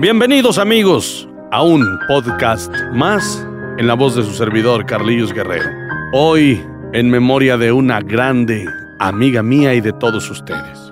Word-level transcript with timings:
Bienvenidos 0.00 0.58
amigos 0.58 1.28
a 1.52 1.62
un 1.62 2.00
podcast 2.08 2.68
más 2.92 3.46
en 3.78 3.86
la 3.86 3.94
voz 3.94 4.16
de 4.16 4.24
su 4.24 4.32
servidor 4.32 4.86
Carlillos 4.86 5.32
Guerrero. 5.32 5.70
Hoy 6.12 6.60
en 6.92 7.08
memoria 7.08 7.56
de 7.56 7.70
una 7.70 8.00
grande 8.00 8.66
amiga 8.98 9.44
mía 9.44 9.72
y 9.72 9.80
de 9.80 9.92
todos 9.92 10.28
ustedes. 10.28 10.83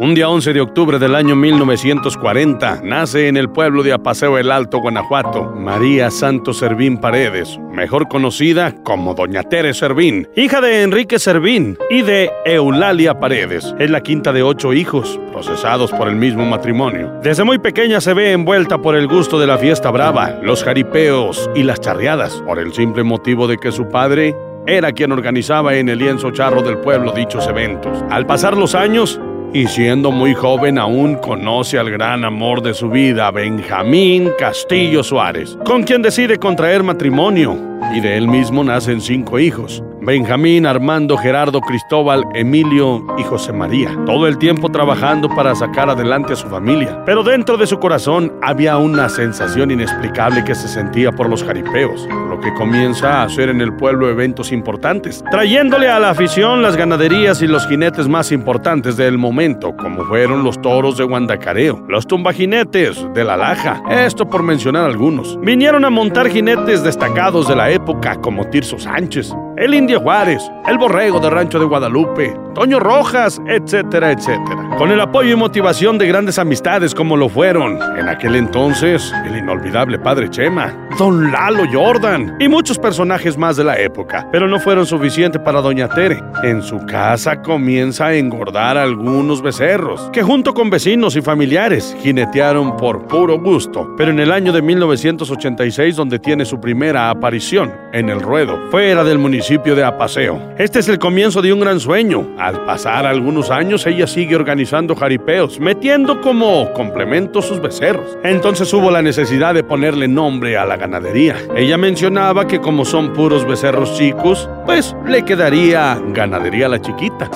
Un 0.00 0.14
día 0.14 0.28
11 0.28 0.52
de 0.52 0.60
octubre 0.60 1.00
del 1.00 1.16
año 1.16 1.34
1940 1.34 2.82
nace 2.84 3.26
en 3.26 3.36
el 3.36 3.50
pueblo 3.50 3.82
de 3.82 3.92
Apaseo 3.92 4.38
el 4.38 4.52
Alto, 4.52 4.78
Guanajuato, 4.78 5.52
María 5.56 6.08
Santos 6.12 6.58
Servín 6.58 6.98
Paredes, 6.98 7.58
mejor 7.72 8.06
conocida 8.06 8.76
como 8.84 9.14
Doña 9.14 9.42
Tere 9.42 9.74
Servín, 9.74 10.28
hija 10.36 10.60
de 10.60 10.84
Enrique 10.84 11.18
Servín 11.18 11.76
y 11.90 12.02
de 12.02 12.30
Eulalia 12.44 13.18
Paredes. 13.18 13.74
Es 13.80 13.90
la 13.90 14.00
quinta 14.00 14.32
de 14.32 14.44
ocho 14.44 14.72
hijos, 14.72 15.18
procesados 15.32 15.90
por 15.90 16.06
el 16.06 16.14
mismo 16.14 16.46
matrimonio. 16.46 17.18
Desde 17.24 17.42
muy 17.42 17.58
pequeña 17.58 18.00
se 18.00 18.14
ve 18.14 18.30
envuelta 18.30 18.78
por 18.78 18.94
el 18.94 19.08
gusto 19.08 19.40
de 19.40 19.48
la 19.48 19.58
fiesta 19.58 19.90
brava, 19.90 20.38
los 20.44 20.62
jaripeos 20.62 21.50
y 21.56 21.64
las 21.64 21.80
charreadas, 21.80 22.40
por 22.46 22.60
el 22.60 22.72
simple 22.72 23.02
motivo 23.02 23.48
de 23.48 23.58
que 23.58 23.72
su 23.72 23.88
padre 23.88 24.36
era 24.68 24.92
quien 24.92 25.10
organizaba 25.12 25.74
en 25.74 25.88
el 25.88 25.98
lienzo 25.98 26.30
charro 26.30 26.62
del 26.62 26.78
pueblo 26.78 27.10
dichos 27.12 27.48
eventos. 27.48 28.04
Al 28.10 28.26
pasar 28.26 28.56
los 28.56 28.74
años, 28.74 29.18
y 29.52 29.66
siendo 29.66 30.10
muy 30.10 30.34
joven 30.34 30.78
aún 30.78 31.16
conoce 31.16 31.78
al 31.78 31.90
gran 31.90 32.24
amor 32.24 32.62
de 32.62 32.74
su 32.74 32.90
vida, 32.90 33.30
Benjamín 33.30 34.30
Castillo 34.38 35.02
Suárez, 35.02 35.56
con 35.64 35.82
quien 35.82 36.02
decide 36.02 36.38
contraer 36.38 36.82
matrimonio, 36.82 37.56
y 37.94 38.00
de 38.00 38.16
él 38.16 38.28
mismo 38.28 38.62
nacen 38.62 39.00
cinco 39.00 39.38
hijos. 39.38 39.82
Benjamín, 40.08 40.64
Armando, 40.64 41.18
Gerardo, 41.18 41.60
Cristóbal, 41.60 42.24
Emilio 42.32 43.04
y 43.18 43.24
José 43.24 43.52
María. 43.52 43.90
Todo 44.06 44.26
el 44.26 44.38
tiempo 44.38 44.70
trabajando 44.70 45.28
para 45.28 45.54
sacar 45.54 45.90
adelante 45.90 46.32
a 46.32 46.36
su 46.36 46.48
familia. 46.48 47.02
Pero 47.04 47.22
dentro 47.22 47.58
de 47.58 47.66
su 47.66 47.78
corazón 47.78 48.32
había 48.40 48.78
una 48.78 49.10
sensación 49.10 49.70
inexplicable 49.70 50.44
que 50.44 50.54
se 50.54 50.66
sentía 50.66 51.12
por 51.12 51.28
los 51.28 51.44
jaripeos, 51.44 52.08
lo 52.30 52.40
que 52.40 52.54
comienza 52.54 53.20
a 53.20 53.24
hacer 53.24 53.50
en 53.50 53.60
el 53.60 53.76
pueblo 53.76 54.08
eventos 54.08 54.50
importantes, 54.50 55.22
trayéndole 55.30 55.90
a 55.90 55.98
la 55.98 56.08
afición 56.08 56.62
las 56.62 56.74
ganaderías 56.74 57.42
y 57.42 57.46
los 57.46 57.68
jinetes 57.68 58.08
más 58.08 58.32
importantes 58.32 58.96
del 58.96 59.18
momento, 59.18 59.76
como 59.76 60.06
fueron 60.06 60.42
los 60.42 60.58
toros 60.62 60.96
de 60.96 61.04
Guandacareo, 61.04 61.84
los 61.86 62.06
tumbajinetes 62.06 63.06
de 63.12 63.24
La 63.24 63.36
Laja, 63.36 63.82
esto 63.90 64.26
por 64.26 64.42
mencionar 64.42 64.86
algunos. 64.86 65.38
Vinieron 65.42 65.84
a 65.84 65.90
montar 65.90 66.30
jinetes 66.30 66.82
destacados 66.82 67.46
de 67.46 67.56
la 67.56 67.68
época 67.70 68.16
como 68.22 68.46
Tirso 68.46 68.78
Sánchez, 68.78 69.34
el 69.58 69.74
Indio 69.74 70.00
Juárez, 70.00 70.50
el 70.68 70.78
Borrego 70.78 71.18
de 71.18 71.30
Rancho 71.30 71.58
de 71.58 71.64
Guadalupe, 71.64 72.32
Toño 72.58 72.80
Rojas, 72.80 73.40
etcétera, 73.46 74.10
etcétera. 74.10 74.70
Con 74.78 74.90
el 74.90 75.00
apoyo 75.00 75.32
y 75.32 75.36
motivación 75.36 75.96
de 75.96 76.08
grandes 76.08 76.40
amistades 76.40 76.92
como 76.92 77.16
lo 77.16 77.28
fueron 77.28 77.78
en 77.96 78.08
aquel 78.08 78.34
entonces 78.34 79.12
el 79.26 79.36
inolvidable 79.36 79.96
Padre 79.96 80.28
Chema, 80.28 80.74
Don 80.98 81.30
Lalo 81.30 81.62
Jordan 81.72 82.36
y 82.40 82.48
muchos 82.48 82.76
personajes 82.76 83.38
más 83.38 83.56
de 83.56 83.62
la 83.62 83.78
época, 83.78 84.26
pero 84.32 84.48
no 84.48 84.58
fueron 84.58 84.86
suficientes 84.86 85.40
para 85.40 85.60
Doña 85.60 85.88
Tere. 85.88 86.20
En 86.42 86.60
su 86.62 86.84
casa 86.84 87.42
comienza 87.42 88.06
a 88.06 88.14
engordar 88.16 88.76
algunos 88.76 89.40
becerros, 89.40 90.10
que 90.12 90.24
junto 90.24 90.52
con 90.52 90.68
vecinos 90.68 91.14
y 91.14 91.22
familiares 91.22 91.96
jinetearon 92.00 92.76
por 92.76 93.06
puro 93.06 93.38
gusto, 93.38 93.94
pero 93.96 94.10
en 94.10 94.18
el 94.18 94.32
año 94.32 94.52
de 94.52 94.62
1986 94.62 95.94
donde 95.94 96.18
tiene 96.18 96.44
su 96.44 96.60
primera 96.60 97.08
aparición 97.08 97.72
en 97.92 98.08
el 98.08 98.20
ruedo, 98.20 98.58
fuera 98.72 99.04
del 99.04 99.18
municipio 99.18 99.76
de 99.76 99.84
Apaseo. 99.84 100.54
Este 100.58 100.80
es 100.80 100.88
el 100.88 100.98
comienzo 100.98 101.40
de 101.40 101.52
un 101.52 101.60
gran 101.60 101.78
sueño. 101.78 102.26
Al 102.48 102.64
pasar 102.64 103.04
algunos 103.04 103.50
años, 103.50 103.86
ella 103.86 104.06
sigue 104.06 104.34
organizando 104.34 104.96
jaripeos, 104.96 105.60
metiendo 105.60 106.22
como 106.22 106.72
complemento 106.72 107.42
sus 107.42 107.60
becerros. 107.60 108.16
Entonces 108.24 108.72
hubo 108.72 108.90
la 108.90 109.02
necesidad 109.02 109.52
de 109.52 109.62
ponerle 109.62 110.08
nombre 110.08 110.56
a 110.56 110.64
la 110.64 110.78
ganadería. 110.78 111.36
Ella 111.54 111.76
mencionaba 111.76 112.46
que 112.46 112.58
como 112.58 112.86
son 112.86 113.12
puros 113.12 113.46
becerros 113.46 113.98
chicos, 113.98 114.48
pues 114.64 114.96
le 115.06 115.26
quedaría 115.26 116.00
ganadería 116.14 116.70
la 116.70 116.80
chiquita. 116.80 117.30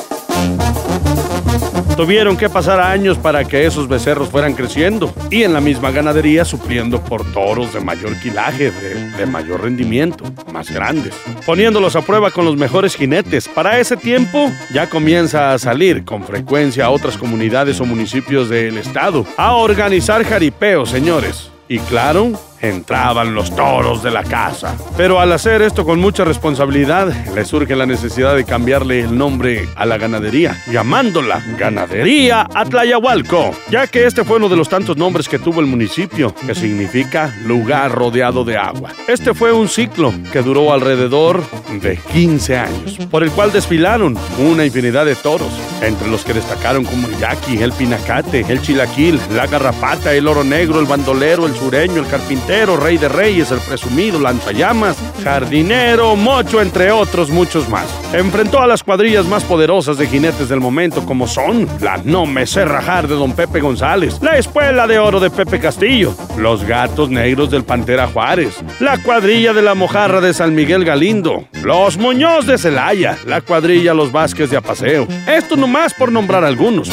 Tuvieron 2.02 2.36
que 2.36 2.50
pasar 2.50 2.80
años 2.80 3.16
para 3.16 3.44
que 3.44 3.64
esos 3.64 3.86
becerros 3.86 4.28
fueran 4.28 4.54
creciendo 4.54 5.14
y 5.30 5.44
en 5.44 5.52
la 5.52 5.60
misma 5.60 5.92
ganadería 5.92 6.44
supliendo 6.44 7.00
por 7.00 7.24
toros 7.32 7.72
de 7.72 7.78
mayor 7.78 8.18
quilaje, 8.18 8.72
de, 8.72 9.12
de, 9.12 9.24
mayor 9.24 9.62
rendimiento, 9.62 10.24
más 10.52 10.68
grandes, 10.68 11.14
poniéndolos 11.46 11.94
a 11.94 12.00
prueba 12.00 12.32
con 12.32 12.44
los 12.44 12.56
mejores 12.56 12.96
jinetes. 12.96 13.46
Para 13.46 13.78
ese 13.78 13.96
tiempo 13.96 14.50
ya 14.74 14.90
comienza 14.90 15.52
a 15.54 15.60
salir 15.60 16.04
con 16.04 16.24
frecuencia 16.24 16.86
a 16.86 16.90
otras 16.90 17.16
comunidades 17.16 17.80
o 17.80 17.84
municipios 17.84 18.48
del 18.48 18.78
estado 18.78 19.24
a 19.36 19.54
organizar 19.54 20.24
jaripeos, 20.24 20.90
señores. 20.90 21.52
Y 21.68 21.78
claro, 21.78 22.32
entraban 22.62 23.34
los 23.34 23.54
toros 23.54 24.02
de 24.02 24.10
la 24.10 24.22
casa. 24.22 24.76
Pero 24.96 25.20
al 25.20 25.32
hacer 25.32 25.60
esto 25.62 25.84
con 25.84 26.00
mucha 26.00 26.24
responsabilidad, 26.24 27.12
le 27.34 27.44
surge 27.44 27.76
la 27.76 27.86
necesidad 27.86 28.36
de 28.36 28.44
cambiarle 28.44 29.00
el 29.00 29.18
nombre 29.18 29.68
a 29.74 29.84
la 29.84 29.98
ganadería, 29.98 30.56
llamándola 30.70 31.42
Ganadería 31.58 32.46
Atlayahualco, 32.54 33.50
ya 33.70 33.86
que 33.88 34.06
este 34.06 34.24
fue 34.24 34.36
uno 34.36 34.48
de 34.48 34.56
los 34.56 34.68
tantos 34.68 34.96
nombres 34.96 35.28
que 35.28 35.40
tuvo 35.40 35.60
el 35.60 35.66
municipio, 35.66 36.34
que 36.34 36.54
significa 36.54 37.34
lugar 37.44 37.92
rodeado 37.92 38.44
de 38.44 38.56
agua. 38.56 38.90
Este 39.08 39.34
fue 39.34 39.52
un 39.52 39.68
ciclo 39.68 40.14
que 40.32 40.42
duró 40.42 40.72
alrededor 40.72 41.42
de 41.80 41.96
15 41.96 42.56
años, 42.56 42.98
por 43.10 43.24
el 43.24 43.30
cual 43.32 43.50
desfilaron 43.50 44.16
una 44.38 44.64
infinidad 44.64 45.04
de 45.04 45.16
toros, 45.16 45.50
entre 45.80 46.08
los 46.08 46.24
que 46.24 46.34
destacaron 46.34 46.84
como 46.84 47.08
el 47.08 47.18
yaqui, 47.18 47.60
el 47.60 47.72
pinacate, 47.72 48.44
el 48.48 48.62
chilaquil, 48.62 49.20
la 49.34 49.48
garrapata, 49.48 50.14
el 50.14 50.28
oro 50.28 50.44
negro, 50.44 50.78
el 50.78 50.86
bandolero, 50.86 51.46
el 51.46 51.54
sureño, 51.54 51.96
el 51.96 52.06
rey 52.52 52.98
de 52.98 53.08
reyes, 53.08 53.50
el 53.50 53.60
presumido, 53.60 54.18
lanzallamas, 54.18 54.96
jardinero, 55.24 56.16
mocho, 56.16 56.60
entre 56.60 56.92
otros 56.92 57.30
muchos 57.30 57.68
más. 57.68 57.86
Enfrentó 58.12 58.60
a 58.60 58.66
las 58.66 58.82
cuadrillas 58.82 59.24
más 59.24 59.42
poderosas 59.42 59.96
de 59.96 60.06
jinetes 60.06 60.50
del 60.50 60.60
momento 60.60 61.04
como 61.06 61.26
son 61.26 61.66
la 61.80 61.96
No 62.04 62.26
Me 62.26 62.44
Rajar 62.44 63.08
de 63.08 63.14
Don 63.14 63.32
Pepe 63.32 63.60
González, 63.60 64.18
la 64.20 64.36
Espuela 64.36 64.86
de 64.86 64.98
Oro 64.98 65.18
de 65.18 65.30
Pepe 65.30 65.58
Castillo, 65.60 66.14
los 66.36 66.64
Gatos 66.64 67.08
Negros 67.08 67.50
del 67.50 67.64
Pantera 67.64 68.06
Juárez, 68.06 68.62
la 68.80 68.98
cuadrilla 68.98 69.54
de 69.54 69.62
la 69.62 69.74
Mojarra 69.74 70.20
de 70.20 70.34
San 70.34 70.54
Miguel 70.54 70.84
Galindo, 70.84 71.46
los 71.62 71.96
Muñoz 71.96 72.46
de 72.46 72.58
Celaya, 72.58 73.16
la 73.24 73.40
cuadrilla 73.40 73.94
Los 73.94 74.12
Vázquez 74.12 74.50
de 74.50 74.58
Apaseo. 74.58 75.08
Esto 75.26 75.56
nomás 75.56 75.94
por 75.94 76.12
nombrar 76.12 76.44
algunos. 76.44 76.90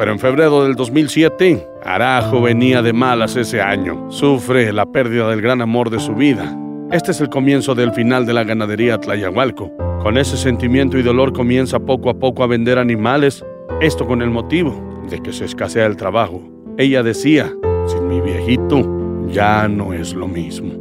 Pero 0.00 0.12
en 0.12 0.18
febrero 0.18 0.64
del 0.64 0.76
2007, 0.76 1.68
Arajo 1.84 2.40
venía 2.40 2.80
de 2.80 2.94
malas 2.94 3.36
ese 3.36 3.60
año. 3.60 4.10
Sufre 4.10 4.72
la 4.72 4.86
pérdida 4.86 5.28
del 5.28 5.42
gran 5.42 5.60
amor 5.60 5.90
de 5.90 5.98
su 6.00 6.14
vida. 6.14 6.56
Este 6.90 7.10
es 7.10 7.20
el 7.20 7.28
comienzo 7.28 7.74
del 7.74 7.92
final 7.92 8.24
de 8.24 8.32
la 8.32 8.44
ganadería 8.44 8.96
Tlayahualco. 8.96 9.70
Con 10.02 10.16
ese 10.16 10.38
sentimiento 10.38 10.96
y 10.96 11.02
dolor 11.02 11.34
comienza 11.34 11.78
poco 11.78 12.08
a 12.08 12.18
poco 12.18 12.42
a 12.42 12.46
vender 12.46 12.78
animales, 12.78 13.44
esto 13.82 14.06
con 14.06 14.22
el 14.22 14.30
motivo 14.30 15.02
de 15.10 15.20
que 15.20 15.34
se 15.34 15.44
escasea 15.44 15.84
el 15.84 15.98
trabajo. 15.98 16.40
Ella 16.78 17.02
decía, 17.02 17.52
sin 17.84 18.08
mi 18.08 18.22
viejito 18.22 19.28
ya 19.28 19.68
no 19.68 19.92
es 19.92 20.14
lo 20.14 20.28
mismo. 20.28 20.72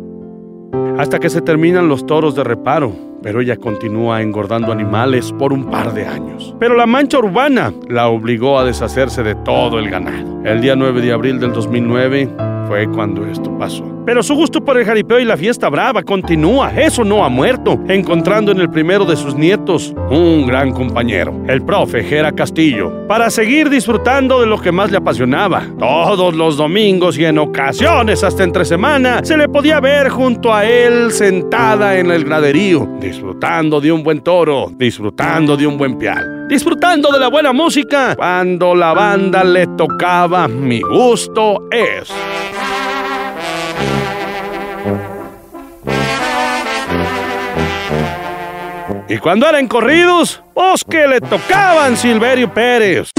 Hasta 0.98 1.20
que 1.20 1.30
se 1.30 1.42
terminan 1.42 1.90
los 1.90 2.06
toros 2.06 2.36
de 2.36 2.46
reparo, 2.46 2.94
pero 3.22 3.42
ella 3.42 3.58
continúa 3.58 4.22
engordando 4.22 4.72
animales 4.72 5.32
por 5.34 5.54
un 5.54 5.70
par 5.70 5.94
de 5.94 6.06
años. 6.06 6.56
Pero 6.60 6.76
la 6.76 6.86
mancha 6.86 7.18
urbana 7.18 7.74
la 7.88 8.08
obligó 8.08 8.60
a 8.60 8.66
deshacerse 8.66 9.24
de 9.24 9.36
todo 9.36 9.80
el 9.80 9.90
ganado. 9.90 10.42
El 10.44 10.62
día 10.62 10.76
9 10.76 11.02
de 11.02 11.12
abril 11.12 11.40
del 11.40 11.54
2009 11.54 12.30
fue 12.68 12.88
cuando 12.90 13.26
esto 13.26 13.56
pasó. 13.58 13.99
Pero 14.10 14.24
su 14.24 14.34
gusto 14.34 14.60
por 14.60 14.76
el 14.76 14.86
jaripeo 14.86 15.20
y 15.20 15.24
la 15.24 15.38
fiesta 15.38 15.70
brava 15.70 16.02
continúa, 16.02 16.72
eso 16.76 17.04
no 17.04 17.24
ha 17.24 17.30
muerto, 17.30 17.80
encontrando 17.88 18.52
en 18.52 18.58
el 18.58 18.68
primero 18.68 19.06
de 19.06 19.16
sus 19.16 19.36
nietos 19.36 19.94
un 20.10 20.48
gran 20.48 20.72
compañero, 20.72 21.44
el 21.48 21.62
profe 21.62 22.04
Jera 22.04 22.32
Castillo, 22.32 23.06
para 23.08 23.30
seguir 23.30 23.70
disfrutando 23.70 24.42
de 24.42 24.48
lo 24.48 24.60
que 24.60 24.72
más 24.72 24.90
le 24.90 24.98
apasionaba. 24.98 25.62
Todos 25.78 26.34
los 26.34 26.58
domingos 26.58 27.20
y 27.20 27.26
en 27.26 27.38
ocasiones 27.38 28.24
hasta 28.24 28.44
entre 28.44 28.66
semana 28.66 29.20
se 29.22 29.38
le 29.38 29.48
podía 29.48 29.80
ver 29.80 30.10
junto 30.10 30.52
a 30.52 30.66
él 30.66 31.12
sentada 31.12 31.96
en 31.96 32.10
el 32.10 32.26
graderío, 32.26 32.90
disfrutando 33.00 33.80
de 33.80 33.92
un 33.92 34.02
buen 34.02 34.22
toro, 34.22 34.72
disfrutando 34.76 35.56
de 35.56 35.68
un 35.68 35.78
buen 35.78 36.00
pial, 36.00 36.48
disfrutando 36.48 37.12
de 37.12 37.20
la 37.20 37.28
buena 37.28 37.54
música. 37.54 38.16
Cuando 38.16 38.74
la 38.74 38.92
banda 38.92 39.44
le 39.44 39.68
tocaba, 39.68 40.48
mi 40.48 40.82
gusto 40.82 41.68
es. 41.70 42.12
Y 49.10 49.18
cuando 49.18 49.50
eran 49.50 49.68
corridos, 49.68 50.44
pues 50.54 50.84
que 50.84 51.08
le 51.08 51.20
tocaban 51.20 51.98
Silverio 51.98 52.54
Pérez. 52.54 53.12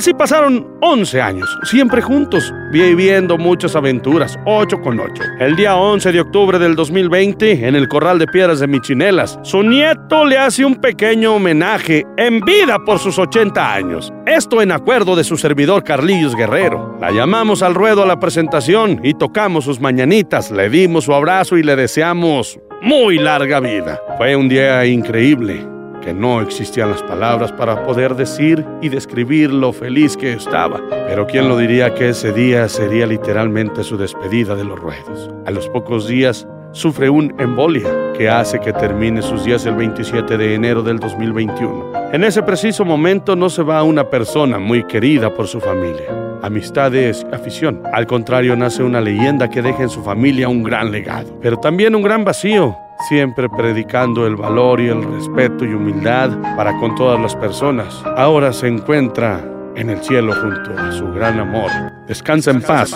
Así 0.00 0.14
pasaron 0.14 0.66
11 0.80 1.20
años, 1.20 1.58
siempre 1.64 2.00
juntos, 2.00 2.54
viviendo 2.72 3.36
muchas 3.36 3.76
aventuras, 3.76 4.38
8 4.46 4.80
con 4.80 4.98
8. 4.98 5.22
El 5.40 5.56
día 5.56 5.76
11 5.76 6.10
de 6.10 6.22
octubre 6.22 6.58
del 6.58 6.74
2020, 6.74 7.68
en 7.68 7.76
el 7.76 7.86
Corral 7.86 8.18
de 8.18 8.26
Piedras 8.26 8.60
de 8.60 8.66
Michinelas, 8.66 9.38
su 9.42 9.62
nieto 9.62 10.24
le 10.24 10.38
hace 10.38 10.64
un 10.64 10.76
pequeño 10.76 11.34
homenaje 11.34 12.06
en 12.16 12.40
vida 12.40 12.78
por 12.82 12.98
sus 12.98 13.18
80 13.18 13.74
años. 13.74 14.10
Esto 14.24 14.62
en 14.62 14.72
acuerdo 14.72 15.16
de 15.16 15.24
su 15.24 15.36
servidor 15.36 15.84
Carlillos 15.84 16.34
Guerrero. 16.34 16.96
La 16.98 17.10
llamamos 17.10 17.62
al 17.62 17.74
ruedo 17.74 18.02
a 18.02 18.06
la 18.06 18.18
presentación 18.18 19.02
y 19.04 19.12
tocamos 19.12 19.66
sus 19.66 19.82
mañanitas, 19.82 20.50
le 20.50 20.70
dimos 20.70 21.04
su 21.04 21.12
abrazo 21.12 21.58
y 21.58 21.62
le 21.62 21.76
deseamos 21.76 22.58
muy 22.80 23.18
larga 23.18 23.60
vida. 23.60 24.00
Fue 24.16 24.34
un 24.34 24.48
día 24.48 24.86
increíble 24.86 25.62
que 26.00 26.14
no 26.14 26.40
existían 26.40 26.90
las 26.90 27.02
palabras 27.02 27.52
para 27.52 27.84
poder 27.84 28.14
decir 28.14 28.64
y 28.80 28.88
describir 28.88 29.52
lo 29.52 29.72
feliz 29.72 30.16
que 30.16 30.32
estaba. 30.32 30.80
Pero 31.06 31.26
quién 31.26 31.48
lo 31.48 31.56
diría 31.56 31.94
que 31.94 32.10
ese 32.10 32.32
día 32.32 32.68
sería 32.68 33.06
literalmente 33.06 33.84
su 33.84 33.96
despedida 33.96 34.54
de 34.54 34.64
los 34.64 34.78
ruedos. 34.78 35.30
A 35.46 35.50
los 35.50 35.68
pocos 35.68 36.08
días 36.08 36.46
sufre 36.72 37.10
un 37.10 37.34
embolia 37.38 38.12
que 38.16 38.28
hace 38.28 38.60
que 38.60 38.72
termine 38.72 39.22
sus 39.22 39.44
días 39.44 39.66
el 39.66 39.74
27 39.74 40.36
de 40.36 40.54
enero 40.54 40.82
del 40.82 40.98
2021. 40.98 41.92
En 42.12 42.24
ese 42.24 42.42
preciso 42.42 42.84
momento 42.84 43.36
no 43.36 43.50
se 43.50 43.62
va 43.62 43.82
una 43.82 44.08
persona 44.08 44.58
muy 44.58 44.84
querida 44.84 45.32
por 45.34 45.46
su 45.46 45.60
familia. 45.60 46.29
Amistad 46.42 46.94
es 46.94 47.26
afición. 47.32 47.82
Al 47.92 48.06
contrario, 48.06 48.56
nace 48.56 48.82
una 48.82 49.00
leyenda 49.00 49.50
que 49.50 49.62
deja 49.62 49.82
en 49.82 49.90
su 49.90 50.02
familia 50.02 50.48
un 50.48 50.62
gran 50.62 50.90
legado, 50.90 51.38
pero 51.42 51.58
también 51.58 51.94
un 51.94 52.02
gran 52.02 52.24
vacío 52.24 52.76
siempre 53.08 53.48
predicando 53.48 54.26
el 54.26 54.36
valor 54.36 54.80
y 54.80 54.88
el 54.88 55.02
respeto 55.02 55.64
y 55.64 55.74
humildad 55.74 56.30
para 56.56 56.76
con 56.78 56.94
todas 56.94 57.20
las 57.20 57.34
personas. 57.36 58.02
Ahora 58.16 58.52
se 58.52 58.68
encuentra 58.68 59.44
en 59.76 59.90
el 59.90 60.02
cielo 60.02 60.34
junto 60.34 60.78
a 60.78 60.92
su 60.92 61.10
gran 61.12 61.38
amor. 61.38 61.70
Descansa 62.06 62.50
en 62.50 62.62
paz, 62.62 62.90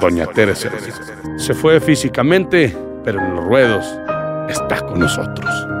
doña 0.00 0.26
Teresa. 0.26 0.70
Se 1.36 1.54
fue 1.54 1.80
físicamente, 1.80 2.76
pero 3.04 3.20
en 3.20 3.34
los 3.34 3.44
ruedos 3.44 3.98
está 4.48 4.80
con 4.86 5.00
nosotros. 5.00 5.73